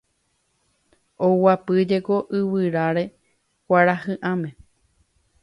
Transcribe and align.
Oguapyjeko 1.27 2.15
yvyráre 2.39 3.05
kuarahy'ãme 3.67 4.49